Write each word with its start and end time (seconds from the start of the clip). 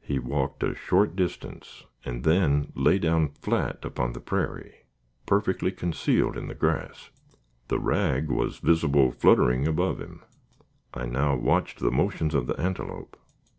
He 0.00 0.18
walked 0.18 0.62
a 0.62 0.74
short 0.74 1.14
distance, 1.14 1.84
and 2.02 2.24
then 2.24 2.72
lay 2.74 2.98
down 2.98 3.28
flat 3.28 3.84
upon 3.84 4.14
the 4.14 4.20
prairie, 4.20 4.86
perfectly 5.26 5.70
concealed 5.72 6.38
in 6.38 6.46
the 6.48 6.54
grass. 6.54 7.10
The 7.66 7.78
rag 7.78 8.30
was 8.30 8.60
visible, 8.60 9.12
fluttering 9.12 9.68
above 9.68 9.98
him. 10.00 10.22
I 10.94 11.04
now 11.04 11.36
watched 11.36 11.80
the 11.80 11.90
motions 11.90 12.34
of 12.34 12.46
the 12.46 12.58
antelope. 12.58 13.18